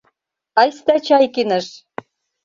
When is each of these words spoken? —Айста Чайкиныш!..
—Айста 0.61 0.95
Чайкиныш!.. 1.05 1.67